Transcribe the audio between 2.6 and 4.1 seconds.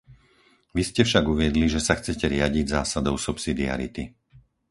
zásadou subsidiarity.